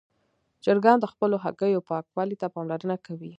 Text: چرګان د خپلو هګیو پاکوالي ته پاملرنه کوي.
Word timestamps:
چرګان 0.63 0.97
د 1.01 1.05
خپلو 1.13 1.35
هګیو 1.43 1.85
پاکوالي 1.89 2.35
ته 2.41 2.47
پاملرنه 2.55 2.97
کوي. 3.05 3.29